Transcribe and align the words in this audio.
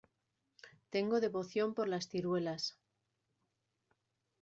Tengo 0.89 1.19
devoción 1.21 1.75
por 1.75 1.87
las 1.87 2.07
ciruelas. 2.09 2.75